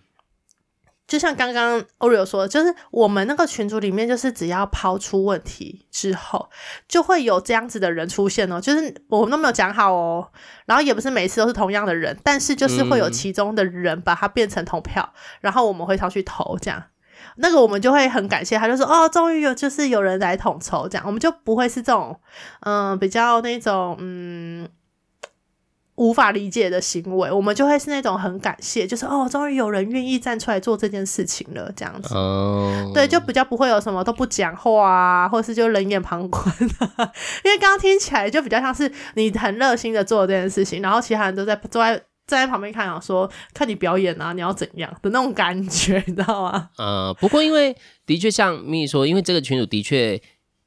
[1.06, 6.50] 就像刚刚 Oreo 说的，就是我们那个群组里面，就是只要抛出问题之后，
[6.86, 8.60] 就会有这样子的人出现哦。
[8.60, 10.30] 就是我们都没有讲好哦，
[10.66, 16.84] 然后也不是每次都是同样的人，但是就是会有其中的人把它变成投票，然后我们会上去投这样。
[17.36, 22.18] 那个我们就会很感谢他，就说哦，终于有就是有人来统筹这样，我们就不会是这种
[22.60, 24.68] 嗯、呃、比较那种嗯
[25.96, 32.14] 无法理解的行为，我们就会是那种很感谢，就是哦，终于有人愿意站出来做这件事情了这样子。
[32.14, 36.44] 哦，对，就比较不会有什么都不讲话啊，或是就冷眼旁观
[36.96, 37.12] 啊，
[37.44, 42.00] 因为刚刚听起来就比较像是你很热心的做这件事情，然后其他人都在坐在。
[42.28, 46.68] 站在旁边看啊，说看你表演啊，你要怎样的那种感觉，你知道吗？
[46.76, 50.12] 呃，不过因为的确像咪咪说，因为这个群主的确，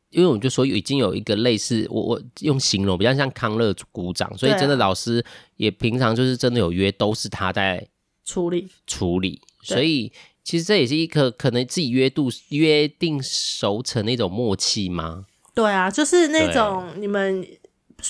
[0.10, 5.24] 因为我们就说已经有一个类似，我我用形容比较像康乐鼓掌，所以真的老师
[5.58, 7.88] 也平常就是真的有约，都是他在
[8.26, 10.12] 处理处理，所以
[10.44, 15.28] 其实这也是一个可能自己约度约定熟成那种默契吗？
[15.54, 17.46] 对啊，就是那种你们。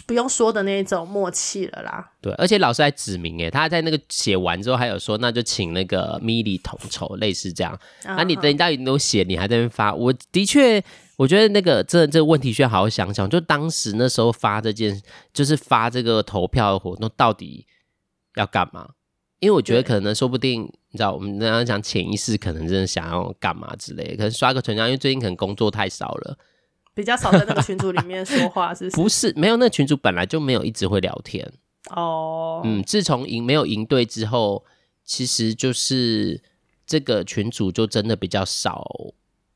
[0.06, 2.12] 不用说的那种默契了啦。
[2.22, 7.78] 对，而且老师还指明，诶，他在那个写完之后还有说，那就请那个米莉统筹，类似这样。
[8.04, 8.20] 那、uh huh.
[8.20, 10.84] 啊、你等到你都写，你还在那边发，我的确，
[11.18, 13.30] 我觉得那个这这个问题需要好好想想。
[13.30, 15.02] 就当时那时候发这件，
[15.34, 17.66] 就是发这个投票的活动，到底
[18.36, 18.92] 要干嘛？
[19.40, 26.38] 因为我觉得可能说不定，你知道，我们刚刚讲潜意识，可能真的想要干嘛之类的，可能刷个存奖，因为最近可能工作太少了。
[26.94, 28.96] 比较少在那个群组里面说话，是不是？
[29.02, 31.50] 不是，没有那个群主本来就没有一直会聊天
[31.90, 32.62] 哦。
[32.64, 32.66] Oh.
[32.66, 34.66] 嗯，自从赢没有赢队之后，
[35.06, 36.42] 其实就是
[36.86, 38.86] 这个群组就真的比较少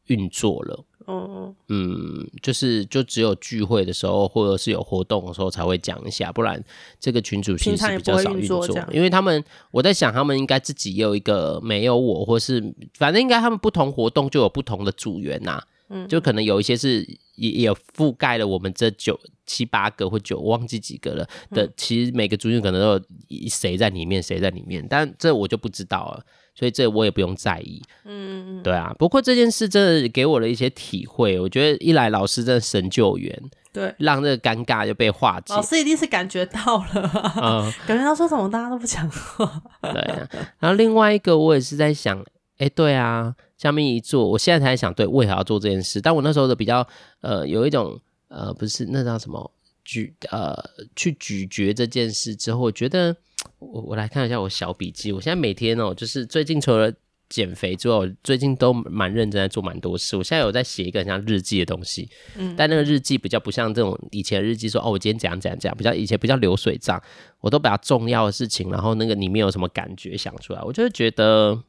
[0.07, 0.85] 运作了。
[1.07, 1.53] 嗯、oh.
[1.67, 6.63] 嗯，就是就只有聚会的时候或者是有活动的时候才会讲一下，不然
[6.99, 8.65] 这个群组其实比较少运作。
[8.65, 15.63] 作因为他们，我在想他们应该自己也有一个没有我，或是反正应该他们不同活动就有不同的组员呐、啊。
[15.89, 21.69] 嗯，就可能有一些是也也覆盖了我们这九七八个或九，忘记几个了的。
[21.77, 26.23] 其实每个族群可能都有谁在里面，谁在里面，但这我就不知道了，
[26.55, 27.81] 所以这我也不用在意。
[28.03, 28.95] 嗯，对啊。
[28.97, 33.39] 不过这件事真的给我了一些体会，我觉得一来老师真的神救援，
[33.71, 35.53] 对，让这个尴尬就被化解。
[35.53, 39.61] 老师一定是感觉到了，嗯，感觉到说什么大家都不讲话。
[39.81, 40.27] 对啊，
[40.59, 42.25] 然后另外一个我也是在想，
[42.57, 43.35] 哎，对啊。
[43.57, 46.01] 下面一做，我现在才想，对，为何要做这件事？
[46.01, 46.85] 但我那时候的比较，
[47.21, 49.49] 呃，有一种，呃，不是那叫什么
[49.85, 50.53] 咀，呃，
[50.95, 53.15] 去咀嚼这件事之后，我觉得，
[53.59, 55.11] 我我来看一下我小笔记。
[55.13, 56.91] 我现在每天哦，就是最近除了
[57.29, 60.17] 减肥之后，最近都蛮认真在做蛮多事。
[60.17, 67.01] 我现在有在写一个很像日记的东西，嗯，但那个日记比较不像这种以前的日记说，说哦，我今天怎样怎样怎样，比较以前比较流水账，
[67.39, 71.63] 我都比较重要的事情，然后那个里面有什么感觉想出来，我就会觉得。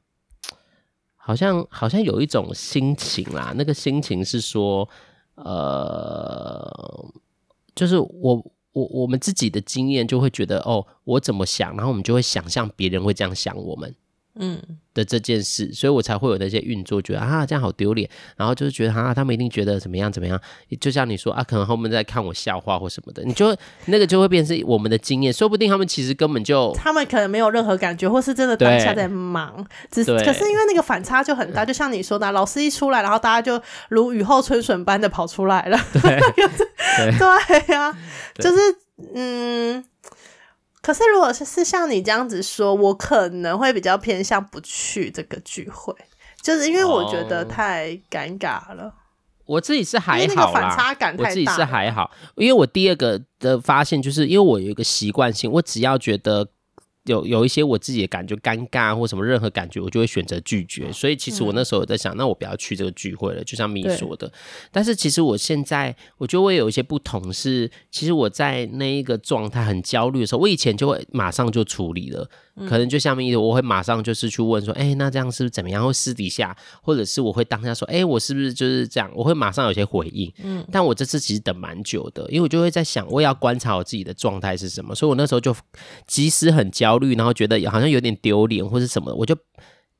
[1.26, 4.88] 好像好像有一种心情啦，那个心情是说，
[5.34, 6.70] 呃，
[7.74, 13.92] 就是我我我们自己的经验就会觉得，哦，我怎么想，然后我们就会想象别人会这样想我们，
[14.38, 14.60] 嗯
[14.94, 20.40] 的这件事，所以我才会有那些运作，觉得啊这样好丢脸，然后就是觉得啊他们一定觉得怎么样怎么样，
[20.80, 23.54] 就像你说啊，可能他们在看我笑话或什么的，你就
[23.86, 37.98] 那个就会变成我们的经验，说不定他们其实根本就他们可能没有任何感觉，或是真的当下在忙，只是可是因为那个反差就很大，就像你说的，老师一出来，然后大家就如雨后春笋般的跑出来了， 对对呀、啊，
[38.36, 38.58] 就是
[39.14, 39.84] 嗯。
[40.86, 45.92] 可是，如果是是像你这样子说，我可能会比较偏向不去这个聚会，
[46.40, 48.94] 就是因为我觉得太尴尬了。
[49.46, 50.96] 我自己是还好啦。
[51.18, 56.46] 我自己是还好，因为我第二个的发现就是，因为我有一个习惯性，我只要觉得。
[57.06, 60.92] 有有一些我自己的感觉尴尬或什么任何感觉，我就会选择拒绝。
[60.92, 63.42] 所以其实我那时候有在想，嗯、那我不要去这个聚会了。
[63.42, 64.30] 就像米说的，
[64.70, 72.28] 但是其实我现在我觉得我有一些不同是，其实我在那一个状态很焦虑的时候，我以前就会马上就处理了。
[72.66, 75.84] 可能就像米，我会马上就是去问说，哎、欸，那这样是不是怎么样？
[75.84, 79.10] 或私底下，或者是我会当下说，哎、欸，我是不是就是这样？
[79.14, 80.32] 我会马上有些回应。
[80.42, 84.94] 嗯，但我这次其实等蛮久的，因为我就会在想，我也要观察我自己的状态是什么。
[84.94, 85.54] 所以我那时候就
[86.06, 89.36] 即使很焦虑，然后觉得好像有点丢脸或是什么，我就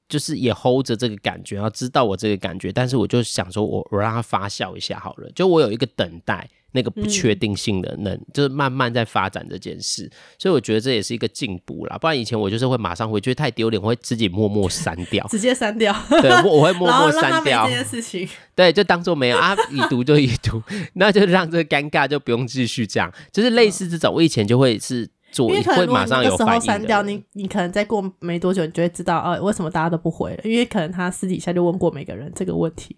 [0.09, 6.49] 就是也 hold 着这个感觉，然后知道我这个感觉，但是我就想说我我让它发酵一下好了，就我有一个等待。
[6.73, 11.97] 那个不确定性的能，嗯、就是慢慢在发展这件事，所以我觉得这也是一个进步啦。
[11.97, 15.97] 不然以前我就是会马上回去，太丢脸，我会自己默默删掉，直接删掉。
[16.21, 18.29] 对，我会默默删掉这件事情。
[18.55, 20.63] 对，就当做没有啊，已读就已读，
[20.95, 23.11] 那就让这个尴尬就不用继续这样。
[23.33, 26.61] 就是类似这种，我以前就会是做，会马上有时候。
[26.61, 30.40] 删掉你，你可能再过没多久，你就会知道哦，为什么大家都不回了？
[30.44, 32.96] 因为可能他私底下就问过每个人这个问题。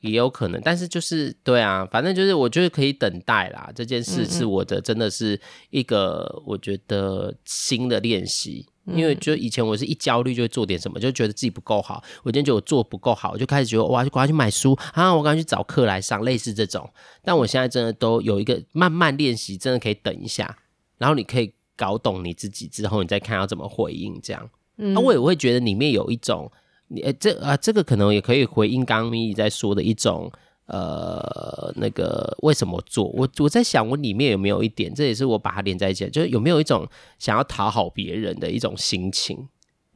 [0.00, 3.70] 也有可能，但是就是对啊，反正就是我觉得可以等待啦。
[3.74, 8.66] 这件事是我的，真的是一个我觉得新的练习。
[8.86, 12.02] 嗯、因为就以前我是一焦虑就会做点什么，就觉得自己不够好。
[12.22, 16.88] 我今天觉得我做不够好，我就开始觉得哇，就赶快去买书啊，我赶快去找课来上，类似这种。
[17.22, 20.56] 但我现在真的都有一个慢慢练习，真的可以等一下，
[20.96, 24.50] 然后你可以搞懂你自己之后，你再看要怎么回应这样。
[24.76, 26.52] 嗯，那我也会觉得里面有一种。
[26.92, 30.28] 你诶，这啊，这个可能也可以回应刚刚米米在说的一种，
[30.66, 33.04] 呃，那个为什么做？
[33.10, 36.84] 我我在想，我里面有没有一点，这也是我把它连在一起，就是有没有一种
[37.20, 39.48] 想要讨好别人的一种心情？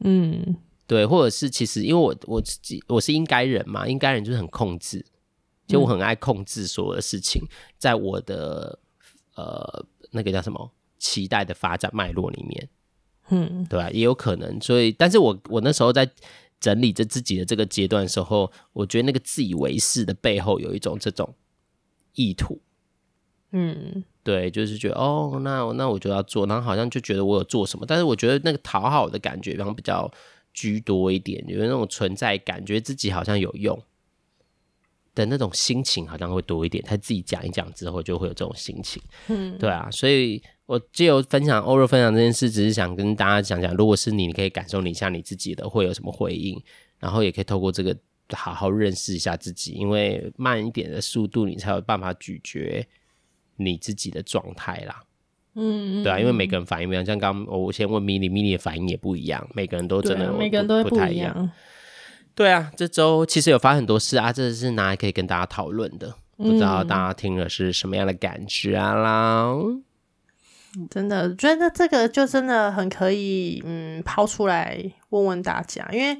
[0.05, 0.55] 嗯，
[0.87, 5.05] 对，或者是其实因为我我自己我是应该人嘛，应该人就是很控制，
[5.67, 7.43] 就我很爱控制所有的事情，
[7.77, 8.79] 在我的
[9.35, 12.69] 呃那个叫什么期待的发展脉络里面，
[13.29, 13.89] 嗯，对吧？
[13.91, 16.09] 也有可能，所以，但是我我那时候在。
[16.57, 21.35] 整理着自己的这个阶段的时候，我觉得那个自以为是的背后有一种这种
[22.13, 22.59] 意图，
[23.51, 30.09] 嗯，对，就是觉得哦，那那我就要做，然后好像就觉得我有做什么，但是我觉得那个讨好的感觉，然后比较
[30.53, 33.77] 居多一点，有那种存在感，觉得自己好像有用
[35.13, 36.83] 的那种心情，好像会多一点。
[36.87, 40.41] 他自己讲一讲之后，就会有这种心情，嗯，对啊，所以。
[40.65, 46.59] 我借由分享欧若分享这件事，只是想跟大家讲讲，如果是你，你可以感受你一下你自己的会有什么回应，
[46.99, 47.95] 然后也可以透过这个
[48.33, 52.87] 好好认识一下自己，因为慢一点的速度，你才有办法咀嚼
[53.57, 55.03] 你自己的状态啦。
[55.53, 61.49] 嗯，对啊，因为每个人反应不一样，像刚我先问米莉，米莉的反应也不一样，每个人都真的、啊、每个人都会不太一样。
[62.33, 69.55] 对啊，这周其实有发很多事啊，这是拿来可以跟大家讨论的，不知道大家听了是什么样的感觉啊啦。
[70.89, 74.77] 真的觉得这个就真的很可以，嗯，抛出来
[75.09, 76.17] 问问大家，因为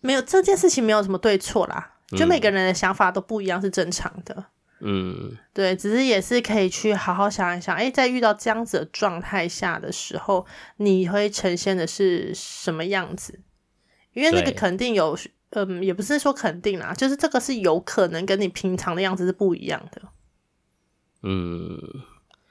[0.00, 4.46] 没有这件事情没有什么对错啦，就每个人的想法都不一样是正常的，
[4.80, 10.46] 嗯，对，只是也是可以去好好想一想，哎，在遇到这样子的状态下的时候，
[10.78, 13.40] 你会呈现的是什么样子？
[14.12, 15.16] 因为那个肯定有，
[15.50, 20.02] 嗯，也不是说肯定啦，就是这个是有可能跟你平常的样子是不一样的，
[21.22, 21.78] 嗯。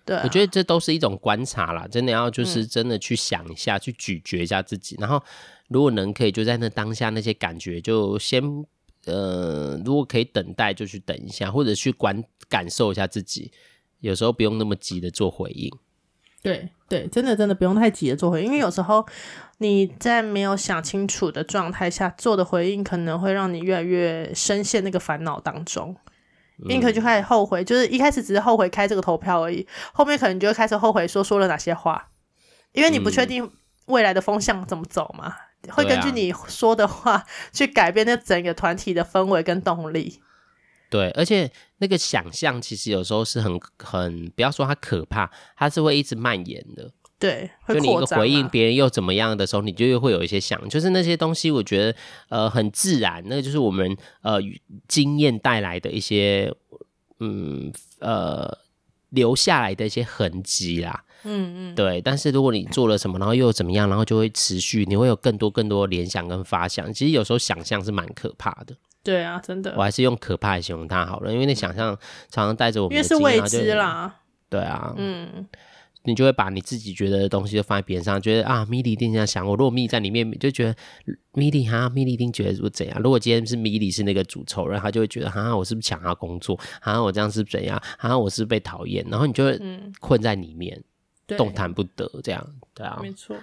[0.06, 5.22] 对啊，我觉得这都是一种观察啦，真的要就是真的去想一下，嗯、去咀嚼一下自己，然后
[5.68, 8.42] 如果能可以就在那当下那些感觉就先
[9.06, 13.52] 呃，如果可以等待就去等一下，或者去观感受一下自己，
[14.00, 15.72] 有时候不用那么急的做回应。
[16.42, 19.04] 对对，真的真的不用太急的做回应，因为有时候
[19.58, 25.96] 你在没有想清楚的状态下做的回应，可能会让你越来越深陷那个烦恼当中。
[26.64, 32.10] 因为可能就开始后悔，就是一开始只是后悔开这个投票而已，后面可能就会开始后悔说说了哪些话，
[32.72, 33.52] 因为你不确定
[33.88, 40.22] 未来的风向怎么走嘛，嗯、会根据你说的话去改变那整个团体的氛围跟动力。
[40.90, 46.92] 对，而且那个想象其实有时候是很很，不要说它可怕，它是会一直蔓延的。
[47.18, 51.98] 对，就你一个回应别人又怎么样的时候，你就又会有一些想，就是那些东西，我觉得
[52.30, 54.38] 呃很自然，那个就是我们呃
[54.88, 56.54] 经验带来的一些
[57.20, 58.58] 嗯呃
[59.12, 61.04] 留下来的一些痕迹啦。
[61.24, 62.02] 嗯嗯，对。
[62.02, 66.94] 但是如果你做了什么，然后又怎么样，然后就会持续，你会有更多更多联想跟发想。
[66.94, 68.76] 其实有时候想象是蛮可怕的。
[69.02, 69.74] 对啊，真的。
[69.78, 71.98] 我还是用可怕来形容它好了，因为那想象
[72.30, 74.16] 常常带着我们的，因为是未知啦。
[74.50, 75.48] 对啊，嗯。
[76.06, 79.46] 你就会把你自己觉得的东西就放在别人上，觉得啊，米莉一定这样想。
[79.46, 80.76] 我如果米莉在里面，就觉得
[81.34, 83.02] 米莉哈，米莉一定觉得是怎样。
[83.02, 86.58] 如果今天是米莉是那个主仇人，他就会觉得哈，我是不是抢他工作？
[86.82, 87.82] 哈，我这样是怎样？
[87.98, 89.06] 哈，我是被讨厌？
[89.10, 89.60] 然后你就会
[90.00, 90.82] 困在里面，
[91.28, 93.36] 嗯、动弹不得，这样对啊，没错。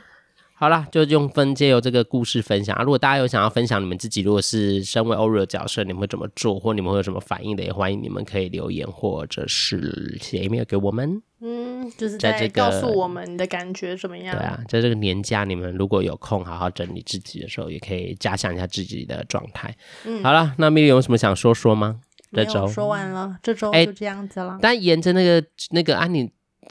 [0.62, 2.84] 好啦，就用分借由这个故事分享啊。
[2.84, 11.20] 如果大家有想要分享你们自己，如果是身为欧瑞的角色，你们会怎么做，或你们会有什么反应的，也欢迎你们可以留言或者是写 email 给我们。
[11.40, 14.36] 嗯，就是在这个告诉我们你的感觉怎么样？
[14.36, 19.74] 对啊，在这个年假，你们如果有空好好整理自己的时候，也可以加强一下自己的状态。
[20.04, 21.98] 嗯，好了，那蜜莉有什么想说说吗？
[22.32, 24.52] 这周说完了，这周就这样子了。
[24.52, 26.30] 欸、但沿着那个那个安妮。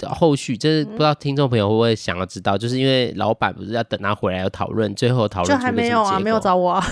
[0.10, 6.84] 后续就是不知道听众朋友会不会想要知道，嗯、就是因为老板不是要等他回来要讨论，最后讨论就还没有啊，没有找我啊，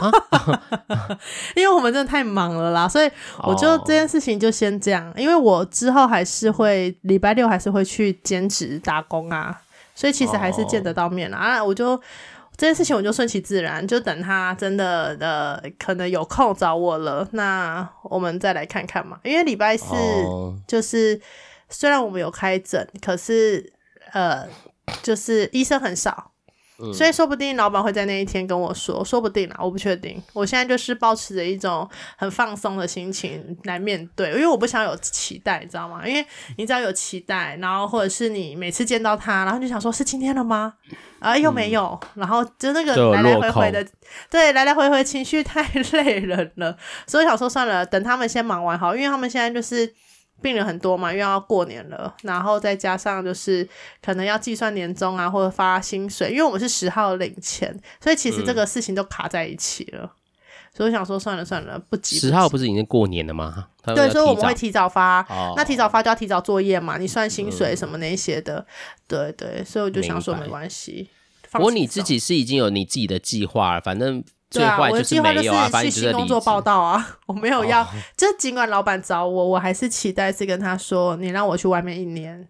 [1.54, 3.10] 因为我们真的太忙了啦，所以
[3.42, 9.60] 我就这件事情就先这样，因为我之后还是会礼拜六还是会去兼职打工啊，
[9.94, 11.94] 所以其实还是见得到面啦啊，我就
[12.56, 19.94] 这件事情我就顺其自然，就等他真的的可能有空找我了，那我们再来看看嘛，因为礼拜四
[20.66, 21.20] 就是。
[21.70, 23.72] 虽然我们有开诊，可是
[24.12, 24.46] 呃，
[25.02, 26.32] 就是医生很少，
[26.82, 30.20] 嗯、所以说不定老板会在那一天跟我说，说不定啦，我不确定。
[30.32, 36.04] 我现在就是抱持着一种很放松的心情来面对，因为我不想有期待，你知道吗？
[36.04, 40.74] 因为你只要有期待，然后或者是你每次见到他，然后就想说是今天了吗？
[41.20, 43.86] 啊，又没有，嗯、然后就那个来来回回的，
[44.28, 45.62] 对，来来回回情绪太
[45.92, 49.94] 累人了，所以想说算了，等他们先忙完好，因为他们现在就是。
[50.42, 53.68] 病人很多嘛，因为要过年了，然后再加上就是
[54.02, 60.00] 可能要计算年终啊，或者发薪水，因为我们是十号领钱，所以其实这个事情都卡在一起了。
[60.02, 60.10] 嗯、
[60.74, 62.18] 所以我想说，算了算了，不急。
[62.18, 63.68] 十号不是已经过年了吗？
[63.84, 65.20] 对，所以我们会提早发。
[65.28, 68.58] 哦、那提早发就要提早作业嘛，你算薪水什么那些的。
[68.58, 68.66] 嗯、
[69.08, 71.08] 对对，所以我就想说没关系。
[71.52, 74.24] 不过你自己是已经有你自己的计划了，反正。
[74.50, 77.86] 对啊，我的计划就是去新工作报道啊， 我没有要，
[78.16, 82.48] 就尽管老板找我，我还是期待是跟他说，你让我去外面一年。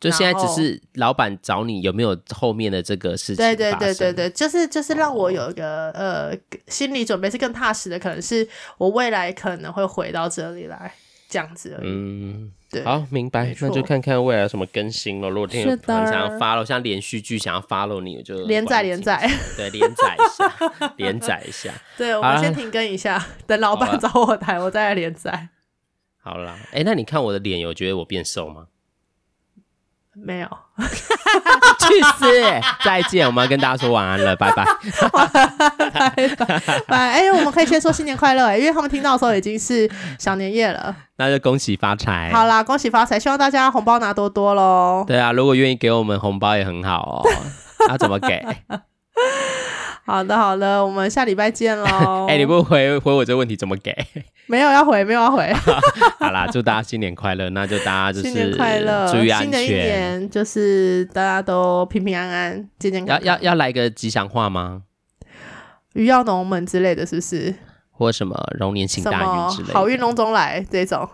[0.00, 3.36] 就现在只是老板找你，有没有后面的这个事情？
[3.36, 6.32] 对对对对对，就是就是让我有一个呃
[6.68, 10.94] 心理准备，是更踏实的，可能是我未来可能会回到这里来。
[11.28, 11.88] 这样子而已。
[11.88, 13.54] 嗯，对，好，明白。
[13.60, 15.28] 那就看看未来有什么更新了。
[15.28, 21.72] 如果听想要 follow，像连续剧想要 follow 你，我就连载连载，对，连载一下， 连载一下。
[21.98, 25.48] 对，我们先停更一下， 等老板找我谈，我再来连载。
[26.20, 28.68] 好啦，哎，那你看我的脸，有觉得我变瘦吗？
[30.24, 30.48] 没有，
[31.78, 32.26] 去死！
[32.84, 34.64] 再见，我们要跟大家说晚安了，拜拜，
[35.12, 36.96] 拜拜，拜。
[36.96, 42.30] 哎，我们可以先说新年快乐，哎，因为他们听到的时候已经是小年夜了，那就恭喜发财。
[42.32, 45.04] 好啦，恭喜发财，希望大家红包拿多多喽。
[45.06, 47.30] 对啊，如果愿意给我们红包也很好哦。
[47.88, 48.44] 那怎么给？
[50.08, 52.24] 好的，好的，我们下礼拜见喽。
[52.30, 53.94] 哎、欸，你不回回我这个问题怎么给？
[54.48, 55.52] 没有要回，没有要回。
[56.18, 59.42] 好啦，祝大家新年快乐，那就大家就是新年快乐，注意安全。
[59.42, 63.26] 新的一年就是大家都平平安安、健健康康。
[63.26, 64.84] 要要要来个吉祥话吗？
[65.92, 67.54] 鱼跃龙门之类的是不是？
[67.90, 71.06] 或什么龙年行大运之类的，好运龙中来这种。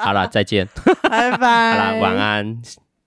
[0.00, 0.66] 好了，再见，
[1.02, 1.72] 拜拜。
[1.72, 2.62] 好了，晚安。